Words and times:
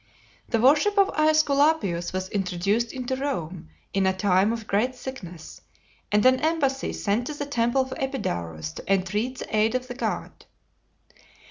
The 0.49 0.59
worship 0.59 0.97
of 0.97 1.09
Aesculapius 1.11 2.11
was 2.11 2.27
introduced 2.29 2.91
into 2.91 3.15
Rome 3.15 3.69
in 3.93 4.07
a 4.07 4.17
time 4.17 4.51
of 4.51 4.65
great 4.65 4.95
sickness, 4.95 5.61
and 6.11 6.25
an 6.25 6.39
embassy 6.39 6.91
sent 6.91 7.27
to 7.27 7.35
the 7.35 7.45
temple 7.45 7.83
of 7.83 7.93
Epidaurus 7.99 8.71
to 8.77 8.91
entreat 8.91 9.37
the 9.37 9.55
aid 9.55 9.75
of 9.75 9.87
the 9.87 9.93
god. 9.93 10.47